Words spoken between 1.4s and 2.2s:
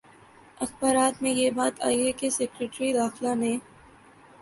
بات آئی ہے